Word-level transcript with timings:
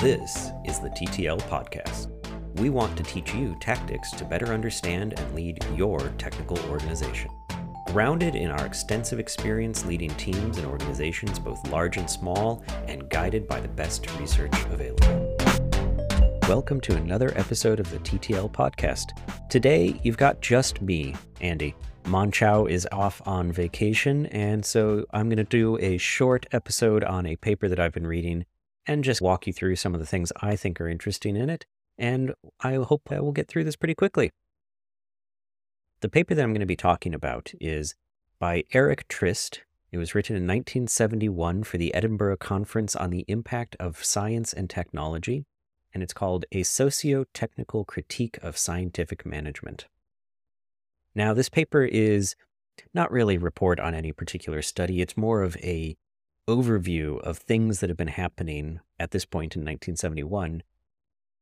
This 0.00 0.50
is 0.64 0.80
the 0.80 0.88
TTL 0.88 1.42
Podcast. 1.42 2.08
We 2.58 2.70
want 2.70 2.96
to 2.96 3.02
teach 3.02 3.34
you 3.34 3.54
tactics 3.60 4.10
to 4.12 4.24
better 4.24 4.46
understand 4.46 5.12
and 5.18 5.34
lead 5.34 5.62
your 5.76 6.00
technical 6.16 6.58
organization. 6.70 7.30
Grounded 7.88 8.34
in 8.34 8.50
our 8.50 8.64
extensive 8.64 9.18
experience 9.18 9.84
leading 9.84 10.08
teams 10.14 10.56
and 10.56 10.66
organizations, 10.66 11.38
both 11.38 11.70
large 11.70 11.98
and 11.98 12.08
small, 12.08 12.64
and 12.88 13.10
guided 13.10 13.46
by 13.46 13.60
the 13.60 13.68
best 13.68 14.10
research 14.18 14.54
available. 14.70 15.36
Welcome 16.48 16.80
to 16.80 16.96
another 16.96 17.36
episode 17.36 17.78
of 17.78 17.90
the 17.90 17.98
TTL 17.98 18.50
Podcast. 18.50 19.10
Today, 19.50 20.00
you've 20.02 20.16
got 20.16 20.40
just 20.40 20.80
me, 20.80 21.14
Andy. 21.42 21.74
Mon-Chaio 22.06 22.70
is 22.70 22.88
off 22.90 23.20
on 23.26 23.52
vacation, 23.52 24.24
and 24.28 24.64
so 24.64 25.04
I'm 25.10 25.28
going 25.28 25.36
to 25.36 25.44
do 25.44 25.76
a 25.78 25.98
short 25.98 26.46
episode 26.52 27.04
on 27.04 27.26
a 27.26 27.36
paper 27.36 27.68
that 27.68 27.78
I've 27.78 27.92
been 27.92 28.06
reading 28.06 28.46
and 28.90 29.04
just 29.04 29.22
walk 29.22 29.46
you 29.46 29.52
through 29.52 29.76
some 29.76 29.94
of 29.94 30.00
the 30.00 30.06
things 30.06 30.32
I 30.42 30.56
think 30.56 30.80
are 30.80 30.88
interesting 30.88 31.36
in 31.36 31.48
it. 31.48 31.64
And 31.96 32.34
I 32.58 32.74
hope 32.74 33.02
I 33.08 33.20
will 33.20 33.30
get 33.30 33.46
through 33.46 33.62
this 33.62 33.76
pretty 33.76 33.94
quickly. 33.94 34.32
The 36.00 36.08
paper 36.08 36.34
that 36.34 36.42
I'm 36.42 36.52
going 36.52 36.58
to 36.58 36.66
be 36.66 36.74
talking 36.74 37.14
about 37.14 37.52
is 37.60 37.94
by 38.40 38.64
Eric 38.72 39.06
Trist. 39.06 39.60
It 39.92 39.98
was 39.98 40.12
written 40.12 40.34
in 40.34 40.42
1971 40.42 41.62
for 41.62 41.78
the 41.78 41.94
Edinburgh 41.94 42.38
Conference 42.38 42.96
on 42.96 43.10
the 43.10 43.24
Impact 43.28 43.76
of 43.78 44.04
Science 44.04 44.52
and 44.52 44.68
Technology, 44.68 45.44
and 45.94 46.02
it's 46.02 46.12
called 46.12 46.44
A 46.50 46.64
Socio 46.64 47.26
Technical 47.32 47.84
Critique 47.84 48.40
of 48.42 48.58
Scientific 48.58 49.24
Management. 49.24 49.86
Now, 51.14 51.32
this 51.32 51.48
paper 51.48 51.84
is 51.84 52.34
not 52.92 53.12
really 53.12 53.36
a 53.36 53.40
report 53.40 53.78
on 53.78 53.94
any 53.94 54.10
particular 54.10 54.62
study, 54.62 55.00
it's 55.00 55.16
more 55.16 55.42
of 55.42 55.56
a 55.58 55.96
overview 56.48 57.20
of 57.20 57.38
things 57.38 57.80
that 57.80 57.90
have 57.90 57.96
been 57.96 58.08
happening 58.08 58.80
at 58.98 59.10
this 59.10 59.24
point 59.24 59.54
in 59.54 59.60
1971 59.60 60.62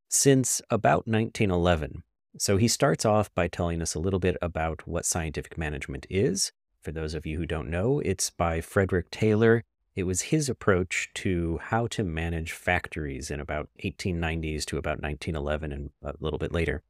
since 0.09 0.63
about 0.71 1.07
1911. 1.07 2.03
So 2.39 2.57
he 2.57 2.69
starts 2.69 3.05
off 3.05 3.35
by 3.35 3.49
telling 3.49 3.83
us 3.83 3.95
a 3.95 4.01
little 4.01 4.21
bit 4.21 4.37
about 4.41 4.87
what 4.87 5.05
scientific 5.05 5.59
management 5.59 6.07
is. 6.09 6.53
For 6.81 6.93
those 6.93 7.15
of 7.15 7.27
you 7.27 7.37
who 7.39 7.47
don't 7.47 7.71
know, 7.71 8.01
it's 8.01 8.31
by 8.31 8.61
Frederick 8.61 9.11
Taylor. 9.11 9.65
It 9.95 10.05
was 10.05 10.23
his 10.23 10.49
approach 10.49 11.11
to 11.15 11.59
how 11.61 11.89
to 11.89 12.05
manage 12.05 12.53
factories 12.53 13.31
in 13.31 13.41
about 13.41 13.69
1890s 13.85 14.65
to 14.67 14.79
about 14.79 15.03
1911 15.03 15.73
and 15.73 15.91
a 16.03 16.15
little 16.21 16.39
bit 16.39 16.53
later. 16.53 16.83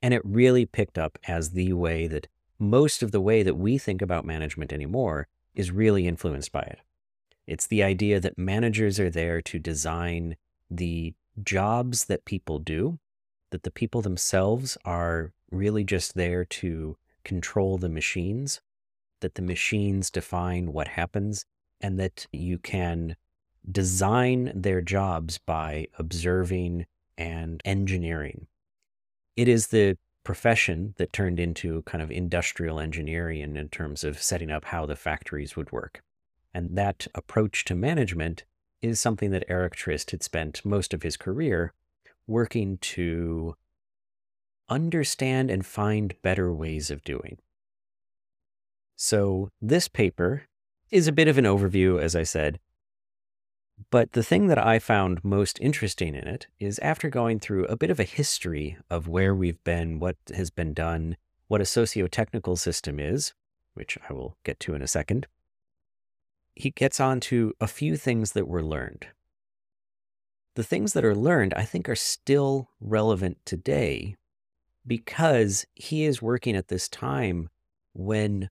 And 0.00 0.14
it 0.14 0.22
really 0.24 0.64
picked 0.64 0.96
up 0.96 1.18
as 1.28 1.50
the 1.50 1.72
way 1.74 2.06
that 2.06 2.28
most 2.58 3.02
of 3.02 3.12
the 3.12 3.20
way 3.20 3.42
that 3.42 3.56
we 3.56 3.76
think 3.76 4.00
about 4.00 4.24
management 4.24 4.72
anymore 4.72 5.28
is 5.54 5.70
really 5.70 6.06
influenced 6.06 6.52
by 6.52 6.62
it. 6.62 6.78
It's 7.46 7.66
the 7.66 7.82
idea 7.82 8.20
that 8.20 8.38
managers 8.38 8.98
are 8.98 9.10
there 9.10 9.40
to 9.42 9.58
design 9.58 10.36
the 10.70 11.14
jobs 11.42 12.06
that 12.06 12.24
people 12.24 12.58
do, 12.58 12.98
that 13.50 13.62
the 13.62 13.70
people 13.70 14.02
themselves 14.02 14.76
are 14.84 15.32
really 15.50 15.84
just 15.84 16.14
there 16.14 16.44
to 16.44 16.96
control 17.24 17.78
the 17.78 17.88
machines, 17.88 18.60
that 19.20 19.34
the 19.34 19.42
machines 19.42 20.10
define 20.10 20.72
what 20.72 20.88
happens, 20.88 21.44
and 21.80 21.98
that 22.00 22.26
you 22.32 22.58
can 22.58 23.16
design 23.70 24.52
their 24.54 24.80
jobs 24.80 25.38
by 25.38 25.86
observing 25.98 26.86
and 27.18 27.60
engineering. 27.64 28.46
It 29.36 29.48
is 29.48 29.68
the 29.68 29.98
profession 30.24 30.94
that 30.98 31.12
turned 31.12 31.38
into 31.38 31.82
kind 31.82 32.02
of 32.02 32.10
industrial 32.10 32.80
engineering 32.80 33.56
in 33.56 33.68
terms 33.68 34.02
of 34.02 34.20
setting 34.20 34.50
up 34.50 34.64
how 34.66 34.86
the 34.86 34.96
factories 34.96 35.56
would 35.56 35.70
work. 35.70 36.02
And 36.56 36.74
that 36.74 37.06
approach 37.14 37.66
to 37.66 37.74
management 37.74 38.44
is 38.80 38.98
something 38.98 39.30
that 39.30 39.44
Eric 39.46 39.74
Trist 39.74 40.10
had 40.10 40.22
spent 40.22 40.64
most 40.64 40.94
of 40.94 41.02
his 41.02 41.18
career 41.18 41.74
working 42.26 42.78
to 42.78 43.56
understand 44.66 45.50
and 45.50 45.66
find 45.66 46.14
better 46.22 46.50
ways 46.54 46.90
of 46.90 47.04
doing. 47.04 47.36
So, 48.96 49.50
this 49.60 49.86
paper 49.86 50.44
is 50.90 51.06
a 51.06 51.12
bit 51.12 51.28
of 51.28 51.36
an 51.36 51.44
overview, 51.44 52.00
as 52.00 52.16
I 52.16 52.22
said. 52.22 52.58
But 53.90 54.12
the 54.12 54.22
thing 54.22 54.46
that 54.46 54.56
I 54.56 54.78
found 54.78 55.22
most 55.22 55.60
interesting 55.60 56.14
in 56.14 56.26
it 56.26 56.46
is 56.58 56.78
after 56.78 57.10
going 57.10 57.38
through 57.38 57.66
a 57.66 57.76
bit 57.76 57.90
of 57.90 58.00
a 58.00 58.04
history 58.04 58.78
of 58.88 59.08
where 59.08 59.34
we've 59.34 59.62
been, 59.62 59.98
what 59.98 60.16
has 60.34 60.48
been 60.48 60.72
done, 60.72 61.18
what 61.48 61.60
a 61.60 61.66
socio-technical 61.66 62.56
system 62.56 62.98
is, 62.98 63.34
which 63.74 63.98
I 64.08 64.14
will 64.14 64.38
get 64.42 64.58
to 64.60 64.74
in 64.74 64.80
a 64.80 64.88
second, 64.88 65.26
he 66.56 66.70
gets 66.70 66.98
on 66.98 67.20
to 67.20 67.52
a 67.60 67.68
few 67.68 67.96
things 67.96 68.32
that 68.32 68.48
were 68.48 68.64
learned. 68.64 69.06
The 70.54 70.64
things 70.64 70.94
that 70.94 71.04
are 71.04 71.14
learned, 71.14 71.52
I 71.54 71.64
think, 71.64 71.86
are 71.88 71.94
still 71.94 72.70
relevant 72.80 73.36
today 73.44 74.16
because 74.86 75.66
he 75.74 76.04
is 76.04 76.22
working 76.22 76.56
at 76.56 76.68
this 76.68 76.88
time 76.88 77.50
when 77.92 78.48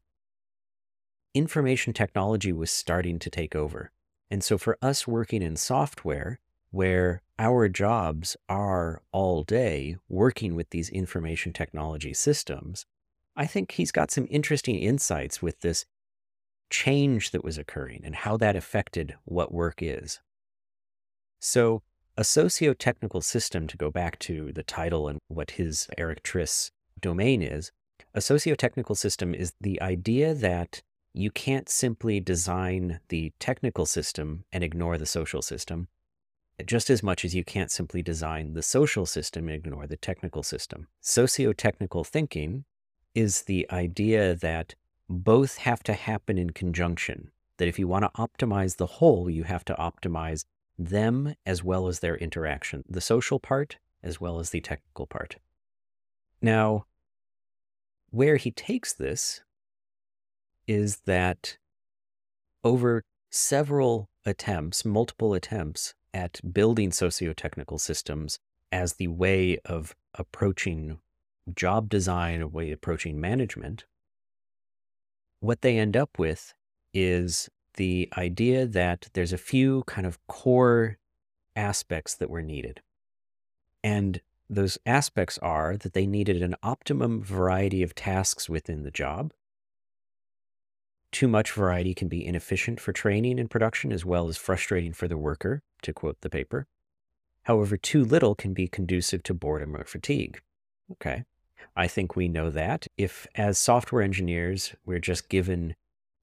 information 1.34 1.94
technology 1.94 2.54
was 2.54 2.70
starting 2.70 3.18
to 3.20 3.30
take 3.30 3.56
over. 3.56 3.92
And 4.30 4.44
so, 4.44 4.58
for 4.58 4.78
us 4.82 5.08
working 5.08 5.42
in 5.42 5.56
software, 5.56 6.40
where 6.70 7.24
our 7.40 7.68
jobs 7.70 8.38
are 8.48 9.02
all 9.12 9.44
day 9.44 9.98
working 10.08 10.56
with 10.56 10.70
these 10.70 10.90
information 10.90 11.54
technology 11.54 12.14
systems, 12.14 12.86
I 13.36 13.48
think 13.48 13.72
he's 13.72 13.92
got 13.92 14.12
some 14.12 14.28
interesting 14.30 14.76
insights 14.76 15.42
with 15.42 15.62
this 15.62 15.86
change 16.76 17.32
that 17.32 17.44
was 17.44 17.58
occurring 17.58 18.02
and 18.04 18.14
how 18.14 18.36
that 18.36 18.56
affected 18.56 19.16
what 19.24 19.54
work 19.54 19.82
is. 19.82 20.20
So, 21.40 21.84
a 22.18 22.24
socio-technical 22.24 23.22
system, 23.22 23.66
to 23.68 23.78
go 23.78 23.90
back 23.90 24.20
to 24.20 24.52
the 24.52 24.64
title 24.64 25.08
and 25.08 25.20
what 25.30 25.52
his 25.52 25.88
Eric 25.98 26.22
Trist 26.24 26.72
domain 27.00 27.42
is, 27.42 27.72
a 28.14 28.20
socio-technical 28.20 28.96
system 28.96 29.34
is 29.34 29.54
the 29.62 29.82
idea 29.82 30.34
that 30.34 30.82
you 31.14 31.32
can't 31.32 31.70
simply 31.70 32.20
design 32.20 33.00
the 33.08 33.32
technical 33.40 33.86
system 33.86 34.44
and 34.52 34.62
ignore 34.62 34.98
the 34.98 35.06
social 35.06 35.42
system, 35.42 35.88
just 36.66 36.90
as 36.90 37.02
much 37.02 37.24
as 37.24 37.34
you 37.34 37.46
can't 37.46 37.72
simply 37.72 38.02
design 38.02 38.54
the 38.54 38.62
social 38.62 39.06
system 39.06 39.48
and 39.48 39.56
ignore 39.56 39.88
the 39.88 39.98
technical 39.98 40.44
system. 40.44 40.88
Socio-technical 41.00 42.04
thinking 42.04 42.66
is 43.14 43.44
the 43.44 43.66
idea 43.72 44.36
that 44.36 44.76
both 45.10 45.58
have 45.58 45.84
to 45.84 45.94
happen 45.94 46.38
in 46.38 46.52
conjunction. 46.52 47.32
That 47.58 47.68
if 47.68 47.80
you 47.80 47.88
want 47.88 48.04
to 48.04 48.22
optimize 48.22 48.78
the 48.78 48.86
whole, 48.86 49.30
you 49.30 49.44
have 49.44 49.64
to 49.66 49.74
optimize 49.76 50.44
them 50.78 51.36
as 51.46 51.64
well 51.64 51.88
as 51.88 52.00
their 52.00 52.18
interaction, 52.18 52.84
the 52.90 53.02
social 53.02 53.40
part 53.40 53.78
as 54.04 54.20
well 54.20 54.40
as 54.40 54.50
the 54.50 54.62
technical 54.62 55.08
part. 55.08 55.38
Now, 56.42 56.86
where 58.10 58.36
he 58.36 58.52
takes 58.52 58.94
this 58.94 59.42
is 60.68 60.98
that 61.06 61.58
over 62.64 63.04
several 63.30 64.10
attempts, 64.26 64.86
multiple 64.86 65.34
attempts 65.34 65.94
at 66.14 66.40
building 66.54 66.92
socio-technical 66.92 67.78
systems 67.78 68.40
as 68.72 68.94
the 68.94 69.08
way 69.08 69.58
of 69.66 69.96
approaching 70.14 71.00
job 71.54 71.90
design, 71.90 72.42
a 72.42 72.48
way 72.48 72.72
of 72.72 72.78
approaching 72.78 73.20
management, 73.20 73.86
what 75.40 75.62
they 75.62 75.78
end 75.78 75.96
up 75.96 76.18
with 76.18 76.54
is 76.94 77.50
the 77.76 78.10
idea 78.18 78.66
that 78.66 79.10
there's 79.14 79.34
a 79.34 79.38
few 79.38 79.84
kind 79.86 80.08
of 80.08 80.26
core 80.28 80.98
aspects 81.56 82.16
that 82.16 82.30
were 82.30 82.42
needed. 82.42 82.82
And 83.84 84.22
those 84.50 84.78
aspects 84.86 85.38
are 85.40 85.78
that 85.78 85.94
they 85.94 86.06
needed 86.06 86.42
an 86.42 86.56
optimum 86.64 87.24
variety 87.24 87.84
of 87.84 87.96
tasks 87.96 88.50
within 88.50 88.84
the 88.84 88.92
job. 88.92 89.34
Too 91.12 91.28
much 91.28 91.52
variety 91.52 91.94
can 91.94 92.08
be 92.08 92.26
inefficient 92.26 92.80
for 92.80 92.92
training 92.92 93.40
and 93.40 93.50
production 93.50 93.92
as 93.92 94.06
well 94.06 94.28
as 94.28 94.38
frustrating 94.38 94.94
for 94.94 95.08
the 95.08 95.18
worker, 95.18 95.64
to 95.82 95.94
quote 95.94 96.22
the 96.22 96.30
paper. 96.30 96.68
However, 97.44 97.78
too 97.78 98.04
little 98.04 98.36
can 98.36 98.54
be 98.54 98.68
conducive 98.68 99.24
to 99.24 99.34
boredom 99.34 99.76
or 99.76 99.86
fatigue. 99.86 100.42
Okay. 100.92 101.24
I 101.76 101.88
think 101.88 102.16
we 102.16 102.28
know 102.28 102.50
that. 102.50 102.88
If, 102.98 103.28
as 103.36 103.58
software 103.58 104.02
engineers, 104.02 104.76
we're 104.86 105.00
just 105.00 105.30
given 105.30 105.76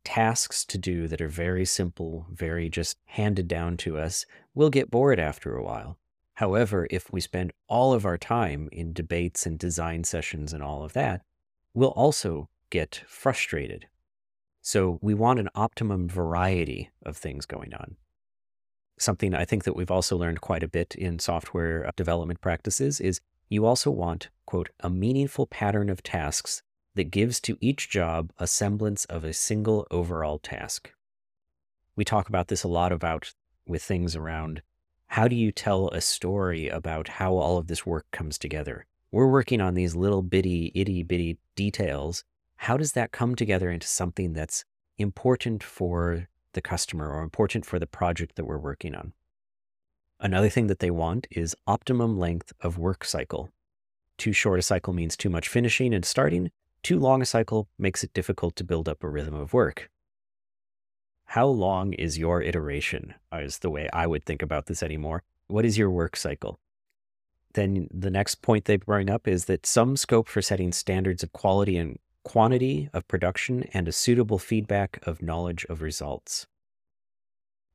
tasks 0.05 0.65
to 0.65 0.79
do 0.79 1.09
that 1.09 1.21
are 1.21 1.29
very 1.29 1.65
simple, 1.65 2.27
very 2.31 2.69
just 2.69 2.99
handed 3.07 3.49
down 3.49 3.77
to 3.79 3.99
us, 3.99 4.27
we'll 4.55 4.71
get 4.71 4.91
bored 4.91 5.21
after 5.21 5.57
a 5.57 5.63
while. 5.63 5.99
However, 6.35 6.87
if 6.91 7.13
we 7.13 7.21
spend 7.21 7.53
all 7.69 7.93
of 7.93 8.05
our 8.05 8.19
time 8.19 8.69
in 8.73 8.93
debates 8.93 9.47
and 9.47 9.59
design 9.59 10.05
sessions 10.05 10.53
and 10.53 10.63
all 10.63 10.83
of 10.83 10.93
that, 10.95 11.23
we'll 11.75 11.91
also 11.91 12.49
get 12.71 13.03
frustrated. 13.07 13.87
So 14.61 14.99
we 15.03 15.15
want 15.15 15.41
an 15.41 15.51
optimum 15.55 16.09
variety 16.09 16.91
of 17.05 17.17
things 17.17 17.47
going 17.47 17.75
on. 17.75 17.97
Something 18.99 19.35
I 19.35 19.45
think 19.45 19.65
that 19.65 19.75
we've 19.75 19.91
also 19.91 20.17
learned 20.17 20.41
quite 20.41 20.63
a 20.63 20.69
bit 20.69 20.95
in 20.95 21.19
software 21.19 21.87
uh, 21.87 21.91
development 21.97 22.41
practices 22.41 23.01
is 23.01 23.21
you 23.53 23.67
also 23.67 23.91
want, 23.91 24.31
quote, 24.47 24.71
a 24.81 24.89
meaningful 24.89 25.47
pattern 25.47 25.91
of 25.91 26.03
tasks 26.03 26.63
that 26.95 27.11
gives 27.11 27.39
to 27.39 27.59
each 27.61 27.91
job 27.91 28.33
a 28.39 28.47
semblance 28.47 29.05
of 29.05 29.25
a 29.25 29.33
single 29.35 29.87
overall 29.91 30.39
task. 30.39 30.91
We 31.95 32.03
talk 32.03 32.31
about 32.31 32.49
this 32.49 32.63
a 32.63 32.69
lot 32.69 32.93
about 32.93 33.35
with 33.67 33.83
things 33.83 34.17
around 34.17 34.63
How 35.09 35.29
do 35.29 35.37
you 35.37 35.53
tell 35.53 35.91
a 35.91 36.01
story 36.01 36.69
about 36.69 37.09
how 37.09 37.35
all 37.35 37.59
of 37.59 37.67
this 37.67 37.85
work 37.85 38.07
comes 38.11 38.39
together? 38.39 38.87
We're 39.11 39.31
working 39.31 39.61
on 39.61 39.75
these 39.75 39.95
little 39.95 40.23
bitty, 40.23 40.73
itty 40.75 41.03
bitty 41.03 41.37
details. 41.55 42.25
How 42.57 42.79
does 42.79 42.93
that 42.93 43.13
come 43.13 43.35
together 43.35 43.71
into 43.71 43.87
something 43.87 44.33
that's 44.33 44.65
important 44.97 45.63
for 45.63 46.29
the 46.55 46.63
customer 46.63 47.11
or 47.11 47.23
important 47.23 47.67
for 47.67 47.79
the 47.79 47.87
project 47.87 48.37
that 48.37 48.47
we're 48.47 48.57
working 48.57 48.95
on? 48.95 49.13
Another 50.25 50.49
thing 50.49 50.69
that 50.69 50.79
they 50.79 50.91
want 50.93 51.27
is 51.33 51.57
optimum 51.67 52.17
length 52.17 52.53
of 52.61 52.79
work 52.79 53.05
cycle. 53.05 53.51
Too 54.19 54.33
short 54.33 54.61
a 54.61 54.63
cycle 54.63 54.93
means 54.93 55.17
too 55.17 55.29
much 55.29 55.49
finishing 55.49 55.93
and 55.93 56.05
starting. 56.05 56.53
Too 56.85 56.97
long 56.97 57.21
a 57.21 57.27
cycle 57.27 57.69
makes 57.77 58.05
it 58.05 58.15
difficult 58.15 58.55
to 58.55 58.65
build 58.65 58.89
up 58.89 59.03
a 59.03 59.09
rhythm 59.09 59.35
of 59.35 59.53
work. 59.53 59.91
How 61.25 61.49
long 61.49 61.93
is 61.95 62.19
your 62.19 62.41
iteration? 62.41 63.15
Is 63.33 63.59
the 63.59 63.71
way 63.71 63.89
I 63.93 64.07
would 64.07 64.25
think 64.25 64.43
about 64.43 64.67
this 64.67 64.81
anymore. 64.81 65.25
What 65.49 65.65
is 65.65 65.77
your 65.77 65.91
work 65.91 66.15
cycle? 66.15 66.61
Then 67.55 67.89
the 67.93 68.11
next 68.11 68.43
point 68.43 68.67
they 68.67 68.77
bring 68.77 69.11
up 69.11 69.27
is 69.27 69.47
that 69.47 69.67
some 69.67 69.97
scope 69.97 70.29
for 70.29 70.41
setting 70.41 70.71
standards 70.71 71.25
of 71.25 71.33
quality 71.33 71.77
and 71.77 71.99
quantity 72.23 72.89
of 72.93 73.09
production 73.09 73.65
and 73.75 73.89
a 73.89 73.93
suitable 73.93 74.39
feedback 74.39 75.01
of 75.03 75.21
knowledge 75.21 75.67
of 75.69 75.83
results. 75.83 76.47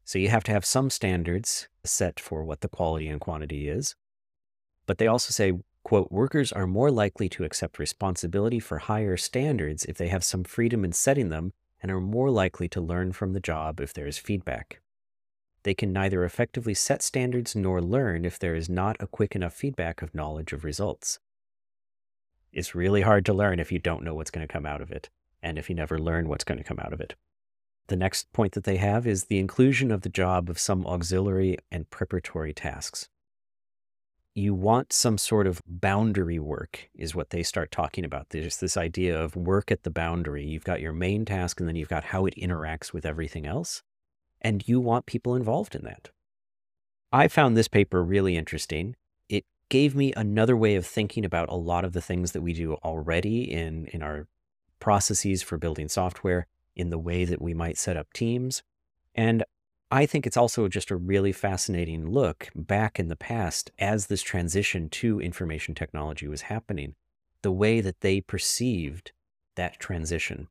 So 0.05 0.17
you 0.17 0.29
have 0.29 0.45
to 0.45 0.53
have 0.53 0.63
some 0.63 0.89
standards 0.89 1.67
set 1.87 2.19
for 2.19 2.43
what 2.43 2.61
the 2.61 2.67
quality 2.67 3.07
and 3.07 3.19
quantity 3.21 3.67
is. 3.67 3.95
But 4.85 4.97
they 4.97 5.07
also 5.07 5.31
say, 5.31 5.53
quote, 5.83 6.11
workers 6.11 6.51
are 6.51 6.67
more 6.67 6.91
likely 6.91 7.29
to 7.29 7.43
accept 7.43 7.79
responsibility 7.79 8.59
for 8.59 8.79
higher 8.79 9.17
standards 9.17 9.85
if 9.85 9.97
they 9.97 10.07
have 10.07 10.23
some 10.23 10.43
freedom 10.43 10.83
in 10.83 10.91
setting 10.93 11.29
them 11.29 11.53
and 11.81 11.91
are 11.91 12.01
more 12.01 12.29
likely 12.29 12.67
to 12.69 12.81
learn 12.81 13.13
from 13.13 13.33
the 13.33 13.39
job 13.39 13.79
if 13.79 13.93
there 13.93 14.07
is 14.07 14.17
feedback. 14.17 14.81
They 15.63 15.73
can 15.73 15.91
neither 15.91 16.23
effectively 16.23 16.73
set 16.73 17.01
standards 17.01 17.55
nor 17.55 17.81
learn 17.81 18.25
if 18.25 18.39
there 18.39 18.55
is 18.55 18.69
not 18.69 18.95
a 18.99 19.07
quick 19.07 19.35
enough 19.35 19.53
feedback 19.53 20.01
of 20.01 20.15
knowledge 20.15 20.53
of 20.53 20.63
results. 20.63 21.19
It's 22.53 22.73
really 22.73 23.01
hard 23.01 23.25
to 23.25 23.33
learn 23.33 23.59
if 23.59 23.71
you 23.71 23.79
don't 23.79 24.03
know 24.03 24.15
what's 24.15 24.31
going 24.31 24.47
to 24.47 24.51
come 24.51 24.65
out 24.65 24.81
of 24.81 24.91
it, 24.91 25.09
and 25.43 25.57
if 25.57 25.69
you 25.69 25.75
never 25.75 25.99
learn 25.99 26.29
what's 26.29 26.45
going 26.45 26.57
to 26.57 26.63
come 26.63 26.79
out 26.79 26.93
of 26.93 27.01
it. 27.01 27.15
The 27.87 27.95
next 27.95 28.31
point 28.33 28.53
that 28.53 28.65
they 28.65 28.77
have 28.77 29.07
is 29.07 29.25
the 29.25 29.39
inclusion 29.39 29.91
of 29.91 30.01
the 30.01 30.09
job 30.09 30.49
of 30.49 30.59
some 30.59 30.85
auxiliary 30.85 31.57
and 31.71 31.89
preparatory 31.89 32.53
tasks. 32.53 33.07
You 34.33 34.53
want 34.53 34.93
some 34.93 35.17
sort 35.17 35.47
of 35.47 35.61
boundary 35.65 36.37
work, 36.37 36.89
is 36.93 37.15
what 37.15 37.31
they 37.31 37.43
start 37.43 37.71
talking 37.71 38.05
about. 38.05 38.29
There's 38.29 38.57
this 38.57 38.77
idea 38.77 39.19
of 39.19 39.35
work 39.35 39.71
at 39.71 39.83
the 39.83 39.89
boundary. 39.89 40.45
You've 40.45 40.63
got 40.63 40.81
your 40.81 40.93
main 40.93 41.25
task, 41.25 41.59
and 41.59 41.67
then 41.67 41.75
you've 41.75 41.89
got 41.89 42.03
how 42.03 42.25
it 42.25 42.35
interacts 42.35 42.93
with 42.93 43.05
everything 43.05 43.47
else. 43.47 43.81
And 44.41 44.67
you 44.67 44.79
want 44.79 45.07
people 45.07 45.35
involved 45.35 45.73
in 45.73 45.83
that. 45.85 46.09
I 47.11 47.29
found 47.29 47.55
this 47.55 47.67
paper 47.69 48.03
really 48.03 48.35
interesting. 48.35 48.95
It 49.29 49.45
gave 49.69 49.95
me 49.95 50.13
another 50.15 50.57
way 50.57 50.75
of 50.75 50.85
thinking 50.85 51.25
about 51.25 51.49
a 51.49 51.55
lot 51.55 51.85
of 51.85 51.93
the 51.93 52.01
things 52.01 52.33
that 52.33 52.41
we 52.41 52.53
do 52.53 52.73
already 52.75 53.51
in, 53.51 53.85
in 53.87 54.03
our 54.03 54.27
processes 54.79 55.41
for 55.41 55.57
building 55.57 55.87
software, 55.87 56.45
in 56.77 56.89
the 56.89 56.99
way 56.99 57.25
that 57.25 57.41
we 57.41 57.53
might 57.53 57.77
set 57.77 57.97
up 57.97 58.13
teams. 58.13 58.63
And 59.15 59.43
I 59.89 60.05
think 60.05 60.27
it's 60.27 60.37
also 60.37 60.67
just 60.67 60.91
a 60.91 60.95
really 60.95 61.31
fascinating 61.31 62.09
look 62.09 62.49
back 62.55 62.99
in 62.99 63.07
the 63.07 63.15
past 63.15 63.71
as 63.79 64.07
this 64.07 64.21
transition 64.21 64.89
to 64.89 65.19
information 65.19 65.75
technology 65.75 66.27
was 66.27 66.43
happening, 66.43 66.95
the 67.41 67.51
way 67.51 67.81
that 67.81 68.01
they 68.01 68.21
perceived 68.21 69.11
that 69.55 69.79
transition. 69.79 70.47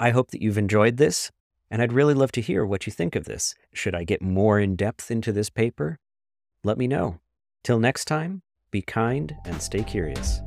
I 0.00 0.10
hope 0.10 0.30
that 0.30 0.42
you've 0.42 0.58
enjoyed 0.58 0.96
this, 0.96 1.30
and 1.70 1.82
I'd 1.82 1.92
really 1.92 2.14
love 2.14 2.32
to 2.32 2.40
hear 2.40 2.64
what 2.64 2.86
you 2.86 2.92
think 2.92 3.14
of 3.14 3.24
this. 3.24 3.54
Should 3.72 3.94
I 3.94 4.04
get 4.04 4.22
more 4.22 4.58
in 4.58 4.74
depth 4.74 5.10
into 5.10 5.32
this 5.32 5.50
paper? 5.50 5.98
Let 6.64 6.78
me 6.78 6.86
know. 6.86 7.20
Till 7.62 7.78
next 7.78 8.06
time, 8.06 8.42
be 8.70 8.82
kind 8.82 9.36
and 9.44 9.60
stay 9.60 9.82
curious. 9.82 10.40